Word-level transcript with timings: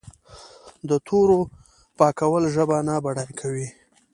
د 0.89 0.91
تورو 1.07 1.39
پاکول 1.97 2.43
ژبه 2.55 2.77
نه 2.87 2.95
بډای 3.03 3.31
کوي. 3.39 3.67